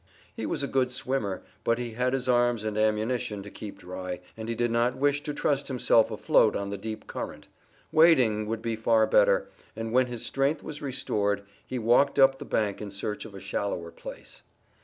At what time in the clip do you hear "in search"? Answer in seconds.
12.81-13.25